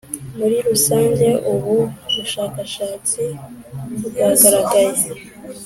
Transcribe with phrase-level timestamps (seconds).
[0.37, 1.75] Muri rusange ubu
[2.13, 3.23] bushakashatsi
[4.05, 4.95] bwagaragaye